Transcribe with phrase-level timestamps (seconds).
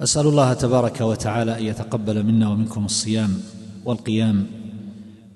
[0.00, 3.30] أسأل الله تبارك وتعالى أن يتقبل منا ومنكم الصيام
[3.84, 4.46] والقيام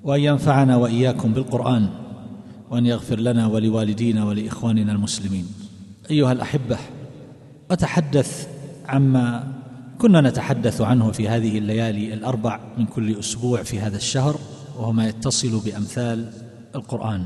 [0.05, 1.89] وأن ينفعنا وإياكم بالقرآن
[2.71, 5.47] وأن يغفر لنا ولوالدينا ولإخواننا المسلمين.
[6.11, 6.79] أيها الأحبة
[7.71, 8.49] أتحدث
[8.89, 9.53] عما
[9.99, 14.37] كنا نتحدث عنه في هذه الليالي الأربع من كل أسبوع في هذا الشهر
[14.79, 16.33] وهو ما يتصل بأمثال
[16.75, 17.25] القرآن.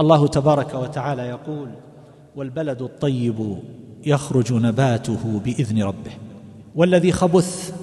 [0.00, 1.68] الله تبارك وتعالى يقول
[2.36, 3.58] والبلد الطيب
[4.06, 6.12] يخرج نباته بإذن ربه.
[6.74, 7.74] والذي خبث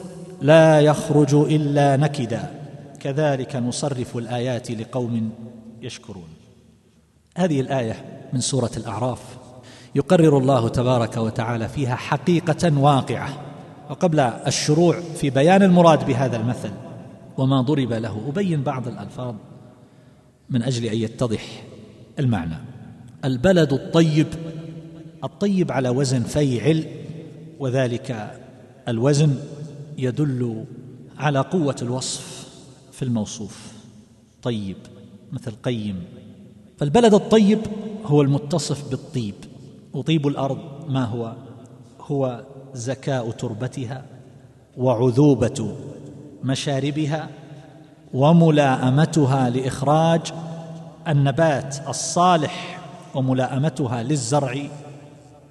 [0.41, 2.51] لا يخرج إلا نكدا.
[2.99, 5.29] كذلك نصرف الآيات لقوم
[5.81, 6.27] يشكرون.
[7.37, 9.21] هذه الآية من سورة الأعراف.
[9.95, 13.29] يقرر الله تبارك وتعالى فيها حقيقة واقعة.
[13.89, 16.71] وقبل الشروع في بيان المراد بهذا المثل
[17.37, 19.35] وما ضرب له أبين بعض الألفاظ
[20.49, 21.63] من أجل أن يتضح
[22.19, 22.55] المعنى.
[23.25, 24.27] البلد الطيب
[25.23, 26.85] الطيب على وزن فيعل
[27.59, 28.39] وذلك
[28.87, 29.35] الوزن
[29.97, 30.65] يدل
[31.17, 32.47] على قوة الوصف
[32.91, 33.73] في الموصوف.
[34.43, 34.77] طيب
[35.31, 36.03] مثل قيم.
[36.77, 37.59] فالبلد الطيب
[38.05, 39.35] هو المتصف بالطيب.
[39.93, 41.33] وطيب الأرض ما هو؟
[42.01, 44.05] هو زكاء تربتها
[44.77, 45.75] وعذوبة
[46.43, 47.29] مشاربها
[48.13, 50.21] وملاءمتها لإخراج
[51.07, 52.79] النبات الصالح
[53.15, 54.55] وملاءمتها للزرع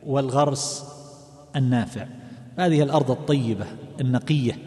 [0.08, 0.84] والغرس
[1.56, 2.06] النافع.
[2.58, 3.66] هذه الأرض الطيبة
[4.00, 4.58] النقية.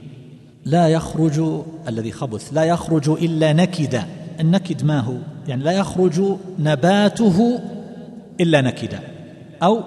[0.66, 4.06] لا يخرج الذي خبث لا يخرج إلا نكدا
[4.39, 7.59] النكد ما هو؟ يعني لا يخرج نباته
[8.41, 9.00] إلا نكدا
[9.63, 9.84] أو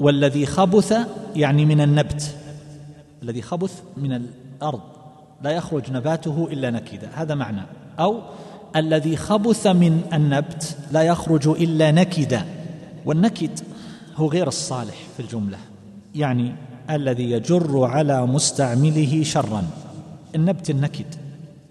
[0.00, 0.96] والذي خبث
[1.36, 2.34] يعني من النبت.
[3.22, 4.80] الذي خبث من الأرض.
[5.42, 7.62] لا يخرج نباته إلا نكدا هذا معنى.
[7.98, 8.20] أو
[8.76, 12.44] الذي خبث من النبت لا يخرج إلا نكدا
[13.06, 13.60] والنكد
[14.16, 15.58] هو غير الصالح في الجملة.
[16.14, 16.54] يعني
[16.90, 19.64] الذي يجر على مستعمله شرا.
[20.34, 21.14] النبت النكد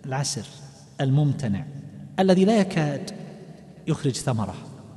[0.06, 0.46] العسر
[1.02, 1.66] الممتنع.
[2.20, 3.12] الذي لا يكاد
[3.88, 4.56] يخرج ثمره.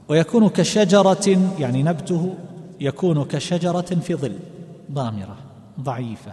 [0.09, 2.35] ويكون كشجرة يعني نبته
[2.81, 4.39] يكون كشجرة في ظل
[4.93, 5.37] ضامرة
[5.81, 6.33] ضعيفة.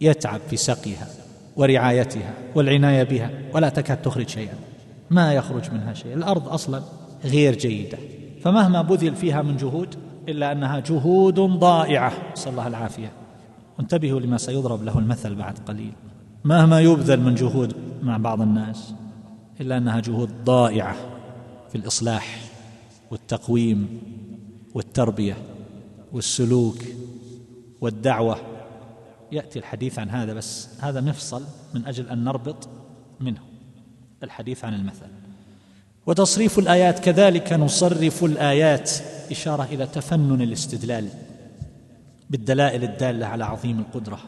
[0.00, 1.08] يتعب في سقيها
[1.56, 4.54] ورعايتها والعناية بها ولا تكاد تخرج شيئا.
[5.10, 6.14] ما يخرج منها شيء.
[6.14, 6.82] الأرض أصلا
[7.24, 7.98] غير جيدة.
[8.46, 9.94] فمهما بذل فيها من جهود
[10.28, 12.12] إلا أنها جهود ضائعة.
[12.32, 13.12] نسأل الله العافية.
[13.78, 15.92] وانتبهوا لما سيضرب له المثل بعد قليل.
[16.44, 18.94] مهما يبذل من جهود مع بعض الناس
[19.60, 20.96] إلا أنها جهود ضائعة
[21.68, 22.40] في الإصلاح
[23.10, 24.00] والتقويم
[24.74, 25.36] والتربية
[26.12, 26.78] والسلوك
[27.80, 28.36] والدعوة.
[29.32, 31.42] يأتي الحديث عن هذا بس هذا مفصل
[31.74, 32.68] من أجل أن نربط
[33.20, 33.40] منه.
[34.22, 35.25] الحديث عن المثل.
[36.06, 38.90] وتصريف الآيات كذلك نصرف الآيات.
[39.30, 41.08] إشارة إلى تفنن الاستدلال
[42.30, 44.18] بالدلائل الدالة على عظيم القدرة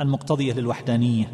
[0.00, 1.32] المقتضية للوحدانية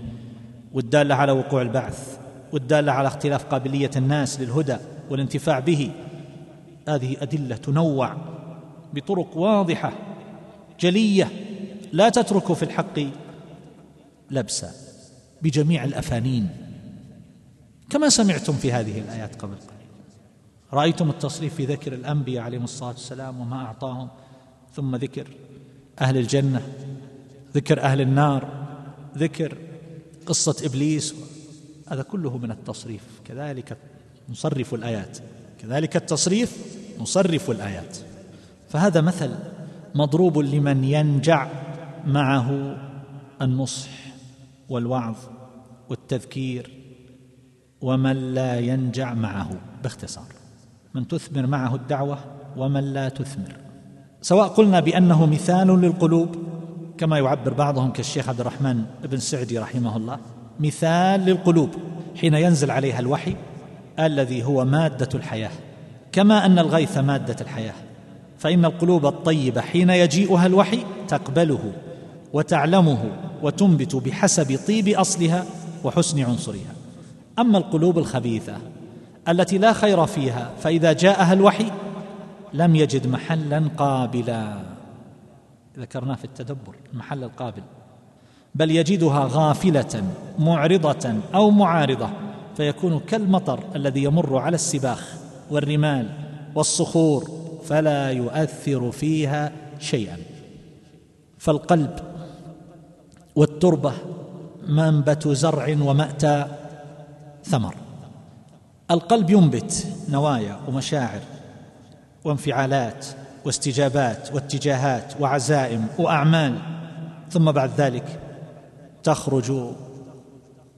[0.72, 2.18] والدالة على وقوع البعث
[2.52, 4.76] والدالة على اختلاف قابلية الناس للهدى
[5.10, 5.90] والانتفاع به.
[6.88, 8.16] هذه أدلة تنوع
[8.94, 9.92] بطرق واضحة
[10.80, 11.28] جلية
[11.92, 13.00] لا تترك في الحق
[14.30, 14.70] لبسا
[15.42, 16.48] بجميع الأفانين.
[17.92, 19.86] كما سمعتم في هذه الآيات قبل قليل
[20.72, 24.08] رأيتم التصريف في ذكر الأنبياء عليهم الصلاة والسلام وما أعطاهم
[24.74, 25.26] ثم ذكر
[26.00, 26.62] أهل الجنة
[27.54, 28.48] ذكر أهل النار
[29.18, 29.58] ذكر
[30.26, 31.14] قصة إبليس.
[31.88, 33.02] هذا كله من التصريف.
[33.24, 33.76] كذلك
[34.28, 35.18] نصرف الآيات.
[35.62, 36.56] كذلك التصريف
[37.00, 37.96] نصرف الآيات.
[38.68, 39.34] فهذا مثل
[39.94, 41.48] مضروب لمن ينجع
[42.06, 42.76] معه
[43.42, 43.90] النصح
[44.68, 45.16] والوعظ
[45.88, 46.81] والتذكير.
[47.82, 49.50] ومن لا ينجع معه
[49.82, 50.24] باختصار.
[50.94, 52.18] من تثمر معه الدعوة
[52.56, 53.56] ومن لا تثمر.
[54.22, 56.36] سواء قلنا بأنه مثال للقلوب
[56.98, 60.18] كما يعبر بعضهم كالشيخ عبد الرحمن بن سعدي رحمه الله
[60.60, 61.70] مثال للقلوب
[62.20, 63.36] حين ينزل عليها الوحي
[63.98, 65.50] الذي هو مادة الحياة.
[66.12, 67.74] كما أن الغيث مادة الحياة.
[68.38, 71.72] فإن القلوب الطيبة حين يجيئها الوحي تقبله
[72.32, 73.04] وتعلمه
[73.42, 75.44] وتنبت بحسب طيب أصلها
[75.84, 76.81] وحسن عنصرها.
[77.38, 78.56] أما القلوب الخبيثة
[79.28, 81.66] التي لا خير فيها فإذا جاءها الوحي
[82.54, 84.58] لم يجد محلا قابلا.
[85.78, 87.62] ذكرناه في التدبر المحل القابل.
[88.54, 90.04] بل يجدها غافلة
[90.38, 92.10] معرضة أو معارضة
[92.56, 95.14] فيكون كالمطر الذي يمر على السباخ
[95.50, 96.08] والرمال
[96.54, 97.30] والصخور
[97.64, 100.16] فلا يؤثر فيها شيئا.
[101.38, 101.96] فالقلب
[103.36, 103.92] والتربة
[104.68, 106.46] منبت زرع ومأتى
[107.44, 107.74] ثمر.
[108.90, 111.20] القلب ينبت نوايا ومشاعر
[112.24, 113.06] وانفعالات
[113.44, 116.58] واستجابات واتجاهات وعزائم وأعمال
[117.30, 118.20] ثم بعد ذلك
[119.02, 119.52] تخرج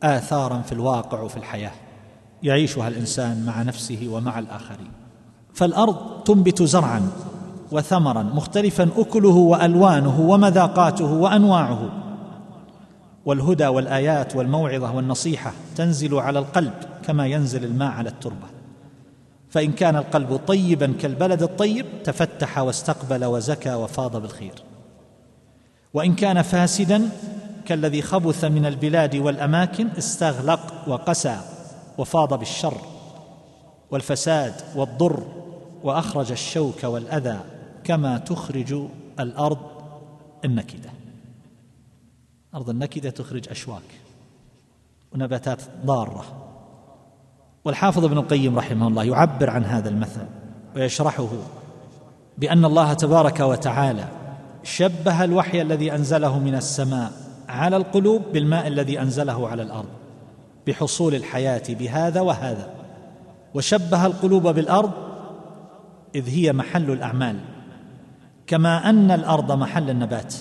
[0.03, 1.73] آثارا في الواقع وفي الحياة
[2.43, 4.91] يعيشها الإنسان مع نفسه ومع الآخرين.
[5.55, 7.11] فالأرض تنبت زرعا
[7.73, 12.04] وثمرا مختلفا أكله وألوانه ومذاقاته وأنواعه.
[13.27, 16.73] والهدى والآيات والموعظة والنصيحة تنزل على القلب
[17.03, 18.47] كما ينزل الماء على التربة.
[19.51, 24.55] فإن كان القلب طيبا كالبلد الطيب تفتح واستقبل وزكى وفاض بالخير.
[25.95, 27.09] وإن كان فاسدا
[27.67, 31.41] كالذي خبث من البلاد والأماكن استغلق وقسى
[31.99, 32.77] وفاض بالشر
[33.91, 35.23] والفساد والضر
[35.83, 37.41] وأخرج الشوك والأذى
[37.85, 38.89] كما تخرج
[39.21, 39.59] الأرض
[40.45, 41.04] النكدة.
[42.55, 44.01] أرض النكده تخرج أشواك
[45.13, 46.25] ونباتات ضارة.
[47.65, 50.27] والحافظ ابن القيم رحمه الله يعبر عن هذا المثل
[50.77, 51.29] ويشرحه
[52.39, 54.09] بأن الله تبارك وتعالى
[54.63, 57.13] شبه الوحي الذي أنزله من السماء
[57.49, 59.89] على القلوب بالماء الذي أنزله على الأرض
[60.67, 62.71] بحصول الحياة بهذا وهذا
[63.55, 64.91] وشبه القلوب بالأرض
[66.15, 67.41] إذ هي محل الأعمال
[68.47, 70.35] كما أن الأرض محل النبات.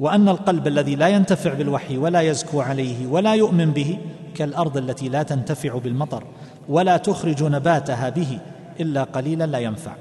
[0.00, 3.98] وأن القلب الذي لا ينتفع بالوحي ولا يزكو عليه ولا يؤمن به
[4.34, 6.24] كالأرض التي لا تنتفع بالمطر
[6.68, 8.38] ولا تخرج نباتها به
[8.80, 9.92] إلا قليلا لا ينفع.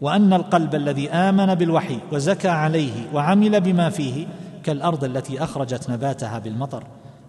[0.00, 4.26] وأن القلب الذي آمن بالوحي وزكى عليه وعمل بما فيه
[4.64, 6.84] كالأرض التي أخرجت نباتها بالمطر.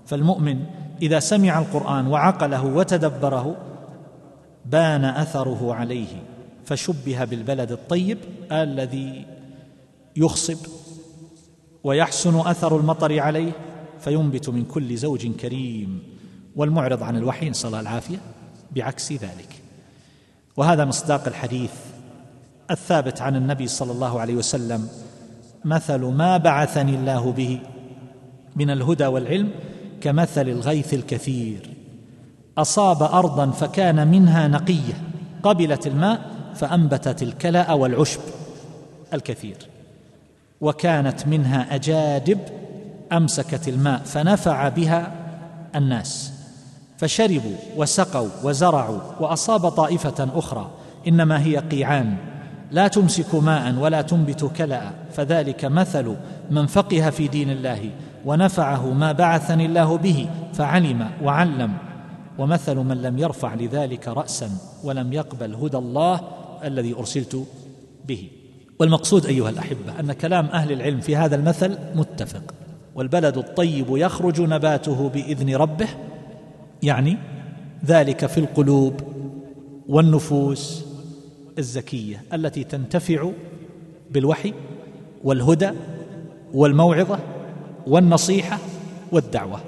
[0.06, 0.60] فالمؤمن
[1.02, 3.56] إذا سمع القرآن وعقله وتدبره
[4.66, 6.24] بان أثره عليه
[6.66, 8.18] فشبه بالبلد الطيب
[8.52, 9.26] الذي
[10.16, 10.58] يخصب
[11.84, 13.52] ويحسن أثر المطر عليه
[14.00, 16.04] فينبت من كل زوج كريم.
[16.56, 18.18] والمعرض عن الوحي نسال الله العافية.
[18.76, 19.62] بعكس ذلك.
[20.58, 21.72] وهذا مصداق الحديث
[22.72, 24.88] الثابت عن النبي صلى الله عليه وسلم.
[25.66, 27.60] مثل ما بعثني الله به
[28.56, 29.50] من الهدى والعلم
[30.02, 31.70] كمثل الغيث الكثير.
[32.58, 35.04] أصاب أرضا فكان منها نقية
[35.44, 38.20] قبلت الماء فأنبتت الكلا والعشب
[39.14, 39.71] الكثير.
[40.62, 42.40] وكانت منها أجادب
[43.12, 45.12] أمسكت الماء فنفع بها
[45.76, 46.34] الناس.
[46.98, 50.72] فشربوا وسقوا وزرعوا وأصاب طائفة أخرى.
[51.08, 52.16] إنما هي قيعان.
[52.72, 54.92] لا تمسك ماء ولا تنبت كلأ.
[55.14, 56.16] فذلك مثل
[56.52, 57.90] من فقه في دين الله
[58.26, 61.74] ونفعه ما بعثني الله به فعلم وعلم.
[62.38, 64.50] ومثل من لم يرفع لذلك راسا
[64.84, 66.22] ولم يقبل هدى الله
[66.64, 67.46] الذي أرسلت
[68.06, 68.41] به.
[68.82, 72.54] والمقصود أيها الأحبة أن كلام أهل العلم في هذا المثل متفق.
[72.96, 75.88] والبلد الطيب يخرج نباته بإذن ربه
[76.84, 77.18] يعني
[77.86, 79.02] ذلك في القلوب
[79.88, 80.86] والنفوس
[81.60, 83.30] الزكية التي تنتفع
[84.12, 84.54] بالوحي
[85.24, 85.72] والهدى
[86.54, 87.20] والموعظة
[87.88, 88.58] والنصيحة
[89.12, 89.60] والدعوة.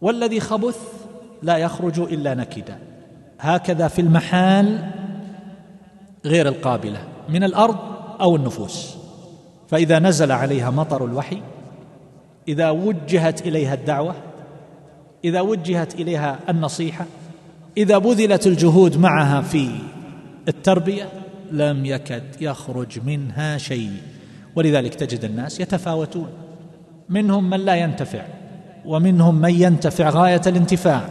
[0.00, 0.78] والذي خبث
[1.42, 2.78] لا يخرج إلا نكدا.
[3.40, 4.90] هكذا في المحال
[6.24, 7.17] غير القابلة.
[7.28, 7.76] من الأرض
[8.20, 8.96] أو النفوس.
[9.68, 11.42] فإذا نزل عليها مطر الوحي
[12.48, 14.14] إذا وجهت إليها الدعوة
[15.24, 17.06] إذا وجهت إليها النصيحة
[17.76, 19.70] إذا بذلت الجهود معها في
[20.48, 21.08] التربية
[21.52, 23.92] لم يكد يخرج منها شيء.
[24.56, 26.28] ولذلك تجد الناس يتفاوتون.
[27.08, 28.24] منهم من لا ينتفع
[28.84, 31.08] ومنهم من ينتفع غاية الانتفاع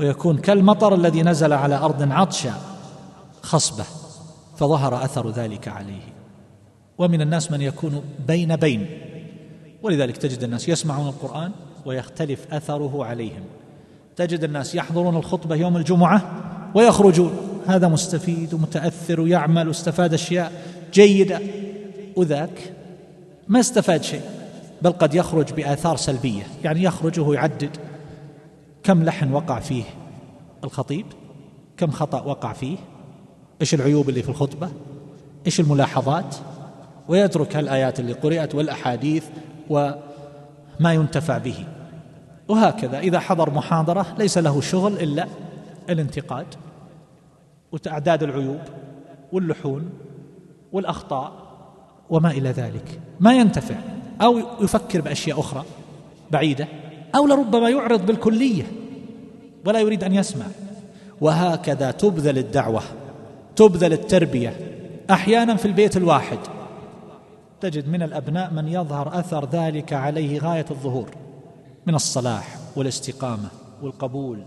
[0.00, 2.52] ويكون كالمطر الذي نزل على أرض عطشة
[3.42, 3.84] خصبة.
[4.60, 6.02] فظهر أثر ذلك عليه.
[6.98, 8.86] ومن الناس من يكون بين بين.
[9.82, 11.52] ولذلك تجد الناس يسمعون القرآن
[11.86, 13.42] ويختلف أثره عليهم.
[14.16, 16.42] تجد الناس يحضرون الخطبة يوم الجمعة
[16.74, 17.32] ويخرجون.
[17.66, 20.52] هذا مستفيد ومتاثر ويعمل واستفاد أشياء
[20.92, 21.40] جيدة.
[22.16, 22.72] وذاك
[23.48, 24.22] ما استفاد شيء
[24.82, 26.46] بل قد يخرج بآثار سلبية.
[26.64, 27.76] يعني يخرج وهو يعدد
[28.82, 29.84] كم لحن وقع فيه
[30.64, 31.06] الخطيب
[31.76, 32.76] كم خطأ وقع فيه
[33.60, 34.70] إيش العيوب اللي في الخطبة؟
[35.46, 36.36] إيش الملاحظات؟
[37.08, 39.24] ويترك الايات اللي قرأت والأحاديث
[39.70, 41.66] وما ينتفع به.
[42.48, 45.26] وهكذا إذا حضر محاضرة ليس له شغل إلا
[45.90, 46.46] الانتقاد
[47.72, 48.60] وتعداد العيوب
[49.32, 49.90] واللحون
[50.72, 51.32] والأخطاء
[52.10, 53.00] وما إلى ذلك.
[53.20, 53.74] ما ينتفع.
[54.22, 55.64] أو يفكر بأشياء أخرى
[56.30, 56.68] بعيدة
[57.16, 58.66] أو لربما يعرض بالكلية
[59.66, 60.46] ولا يريد أن يسمع.
[61.20, 62.82] وهكذا تبذل الدعوة.
[63.56, 64.56] تبذل التربية.
[65.10, 66.38] أحيانا في البيت الواحد.
[67.60, 71.10] تجد من الأبناء من يظهر أثر ذلك عليه غاية الظهور
[71.86, 73.48] من الصلاح والاستقامة
[73.82, 74.44] والقبول.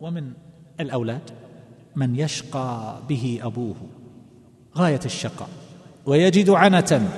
[0.00, 0.32] ومن
[0.80, 1.30] الأولاد
[1.96, 3.74] من يشقى به أبوه.
[4.76, 5.48] غاية الشقاء.
[6.06, 7.08] ويجد عنة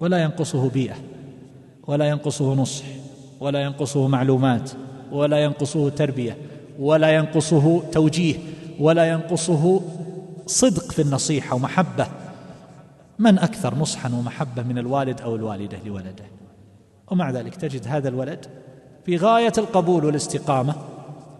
[0.00, 0.96] ولا ينقصه بيئة.
[1.86, 2.84] ولا ينقصه نصح.
[3.40, 4.70] ولا ينقصه معلومات.
[5.12, 6.36] ولا ينقصه تربية.
[6.78, 8.34] ولا ينقصه توجيه.
[8.80, 9.80] ولا ينقصه
[10.46, 12.06] صدق في النصيحة ومحبة.
[13.18, 16.24] من أكثر نصحا ومحبة من الوالد أو الوالدة لولده؟
[17.10, 18.46] ومع ذلك تجد هذا الولد
[19.06, 20.74] في غاية القبول والاستقامة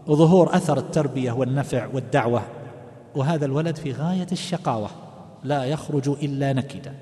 [0.06, 2.42] وظهور أثر التربية والنفع والدعوة.
[3.14, 4.90] وهذا الولد في غاية الشقاوة
[5.44, 6.94] لا يخرج إلا نكدا.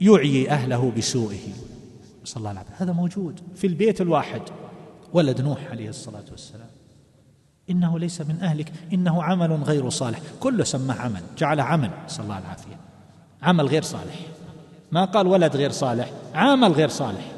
[0.00, 1.36] يعيي أهله بسوءه
[2.24, 2.74] صلى الله عليه وسلم.
[2.78, 4.42] هذا موجود في البيت الواحد.
[5.12, 6.67] ولد نوح عليه الصلاة والسلام.
[7.70, 10.20] إنه ليس من أهلك إنه عمل غير صالح.
[10.40, 11.90] كله سماه عمل جعله عمل.
[12.08, 12.78] صلى الله العافية.
[13.42, 14.14] عمل غير صالح.
[14.92, 17.32] ما قال ولد غير صالح عمل غير صالح.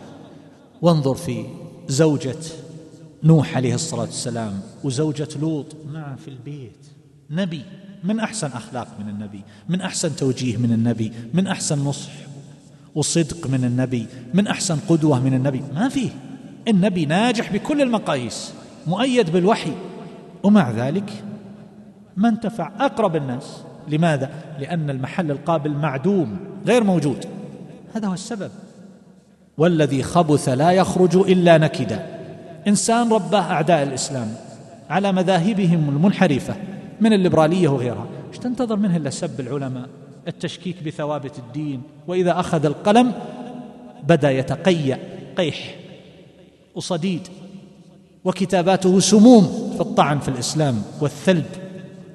[0.82, 1.44] وانظر في
[1.88, 2.36] زوجة
[3.22, 5.76] نوح عليه الصلاة والسلام وزوجة لوط.
[5.92, 6.86] معه في البيت.
[7.30, 7.62] نبي.
[8.04, 9.42] من أحسن أخلاق من النبي.
[9.68, 11.12] من أحسن توجيه من النبي.
[11.34, 12.12] من أحسن نصح
[12.94, 14.06] وصدق من النبي.
[14.34, 15.62] من أحسن قدوة من النبي.
[15.74, 16.10] ما فيه.
[16.68, 18.52] النبي ناجح بكل المقاييس.
[18.86, 19.72] مؤيد بالوحي.
[20.42, 21.24] ومع ذلك
[22.16, 23.62] ما انتفع أقرب الناس.
[23.88, 27.24] لماذا؟ لأن المحل القابل معدوم غير موجود.
[27.94, 28.50] هذا هو السبب.
[29.58, 32.06] والذي خبث لا يخرج إلا نكدا.
[32.68, 34.34] إنسان رباه أعداء الإسلام
[34.90, 36.54] على مذاهبهم المنحرفة
[37.00, 38.06] من الليبرالية وغيرها.
[38.28, 39.88] إيش تنتظر منه إلا سب العلماء؟
[40.28, 41.82] التشكيك بثوابت الدين.
[42.08, 43.12] وإذا أخذ القلم
[44.08, 44.98] بدأ يتقيأ
[45.36, 45.76] قيح
[46.74, 47.28] وصديد
[48.24, 49.69] وكتاباته سموم.
[49.80, 51.46] في الطعن في الإسلام والثلب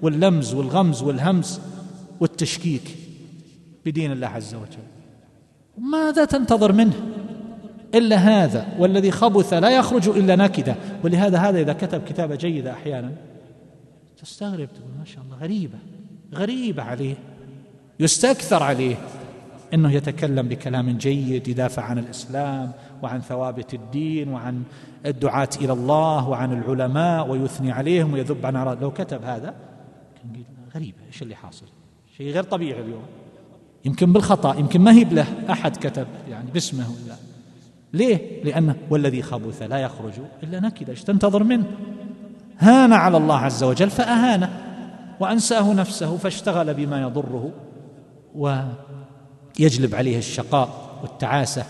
[0.02, 1.60] واللمز والغمز والهمز
[2.20, 2.98] والتشكيك
[3.86, 4.88] بدين الله عز وجل.
[5.78, 6.94] ماذا تنتظر منه؟
[7.96, 13.12] إلا هذا والذي خبث لا يخرج إلا نكدة ولهذا هذا إذا كتب كتابة جيدة أحيانا
[14.22, 15.78] تستغرب تقول ما شاء الله غريبة
[16.34, 17.16] غريبة عليه
[18.00, 18.96] يستكثر عليه
[19.74, 22.72] إنه يتكلم بكلام جيد يدافع عن الإسلام
[23.04, 24.64] وعن ثوابت الدين وعن
[25.06, 29.56] الدعاة إلى الله وعن العلماء ويثني عليهم ويذب عن أعراض لو كتب هذا
[30.24, 30.44] كان
[30.76, 31.66] غريبة إيش اللي حاصل؟
[32.18, 33.04] شيء غير طبيعي اليوم
[33.86, 37.16] يمكن بالخطأ يمكن ما هي له أحد كتب يعني باسمه ولا
[37.94, 41.66] ليه؟ لأنه والذي خبث لا يخرج إلا نكد إيش تنتظر منه؟
[42.60, 44.62] هان على الله عز وجل فأهانه
[45.20, 47.52] وأنساه نفسه فاشتغل بما يضره
[48.36, 51.66] ويجلب عليه الشقاء والتعاسة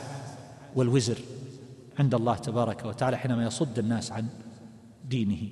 [0.75, 1.17] والوزر
[1.99, 4.25] عند الله تبارك وتعالى حينما يصد الناس عن
[5.09, 5.49] دينه.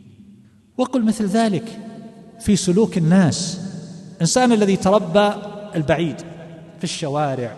[0.78, 1.80] وقل مثل ذلك
[2.40, 3.62] في سلوك الناس.
[4.16, 5.34] الانسان الذي تربى
[5.76, 6.16] البعيد
[6.78, 7.58] في الشوارع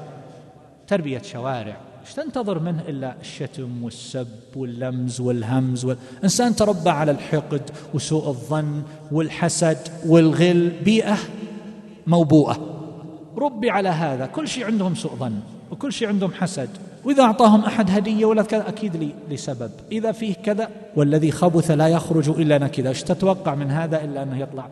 [0.87, 7.61] تربية شوارع إيش تنتظر منه إلا الشتم والسب واللمز والهمز والانسان تربى على الحقد
[7.93, 11.17] وسوء الظن والحسد والغل بيئة
[12.07, 12.71] موبوءة.
[13.37, 15.39] ربي على هذا كل شيء عندهم سوء ظن
[15.71, 16.69] وكل شيء عندهم حسد.
[17.05, 19.71] وإذا أعطاهم أحد هدية ولا كذا أكيد لي لسبب.
[19.91, 24.39] إذا فيه كذا والذي خبث لا يخرج إلا نكذا إيش تتوقع من هذا إلا أنه
[24.39, 24.67] يطلع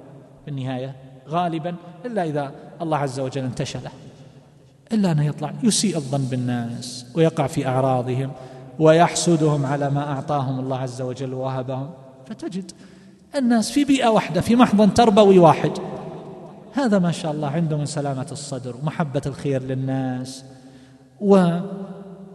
[0.45, 0.95] في النهاية؟
[1.29, 1.75] غالبا
[2.05, 3.91] إلا إذا الله عز وجل انتشله.
[4.91, 5.53] إلا أنه يطلع.
[5.63, 8.31] يسيء الظن بالناس ويقع في أعراضهم
[8.79, 11.89] ويحسدهم على ما أعطاهم الله عز وجل ووهبهم.
[12.25, 12.71] فتجد
[13.35, 15.71] الناس في بيئة واحدة في محضن تربوي واحد.
[16.73, 20.43] هذا ما شاء الله عنده من سلامة الصدر ومحبة الخير للناس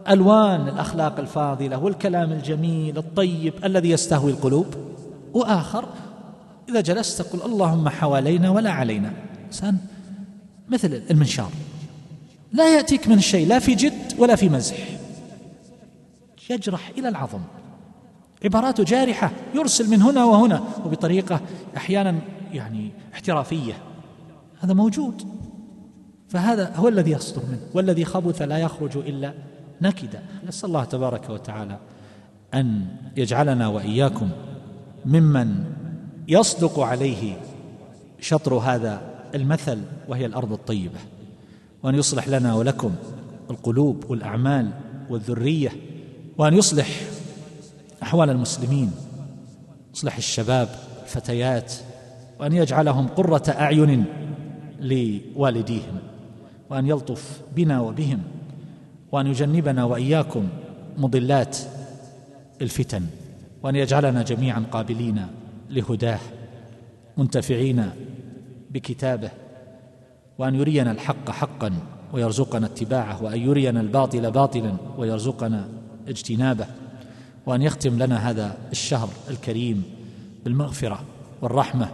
[0.09, 4.65] والوان الأخلاق الفاضلة والكلام الجميل الطيب الذي يستهوي القلوب.
[5.33, 5.85] وآخر
[6.69, 9.13] إذا جلست تقول اللهم حوالينا ولا علينا.
[9.47, 9.77] إنسان
[10.69, 11.51] مثل المنشار.
[12.53, 14.77] لا يأتيك من شيء لا في جد ولا في مزح.
[16.49, 17.41] يجرح إلى العظم.
[18.43, 21.41] عباراته جارحة يرسل من هنا وهنا وبطريقة
[21.77, 22.15] أحيانا
[22.53, 23.73] يعني احترافية.
[24.59, 25.23] هذا موجود.
[26.29, 29.33] فهذا هو الذي يصدر منه والذي خبث لا يخرج إلا
[29.81, 31.77] نكدا نسأل الله تبارك وتعالى
[32.53, 32.85] أن
[33.17, 34.29] يجعلنا وإياكم
[35.05, 35.63] ممن
[36.27, 37.37] يصدق عليه
[38.19, 39.01] شطر هذا
[39.35, 40.99] المثل وهي الأرض الطيبة
[41.83, 42.95] وأن يصلح لنا ولكم
[43.49, 44.71] القلوب والأعمال
[45.09, 45.71] والذرية
[46.37, 46.87] وأن يصلح
[48.03, 48.91] أحوال المسلمين
[49.93, 50.69] يصلح الشباب
[51.03, 51.73] الفتيات
[52.39, 54.05] وأن يجعلهم قرة أعين
[54.79, 55.99] لوالديهم
[56.69, 58.21] وأن يلطف بنا وبهم
[59.11, 60.47] وأن يجنبنا وإياكم
[60.97, 61.57] مضلات
[62.61, 63.05] الفتن
[63.63, 65.27] وأن يجعلنا جميعا قابلين
[65.69, 66.19] لهداه
[67.17, 67.89] منتفعين
[68.71, 69.31] بكتابه
[70.37, 71.73] وأن يرينا الحق حقا
[72.13, 75.67] ويرزقنا اتباعه وأن يرينا الباطل باطلا ويرزقنا
[76.07, 76.65] اجتنابه
[77.45, 79.83] وأن يختم لنا هذا الشهر الكريم
[80.45, 80.99] بالمغفرة
[81.41, 81.89] والرحمة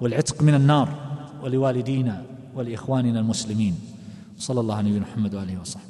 [0.00, 0.88] والعتق من النار
[1.42, 2.22] ولوالدينا
[2.54, 3.78] ولإخواننا المسلمين.
[4.38, 5.85] صلى الله عليه محمد وآله وصحبه.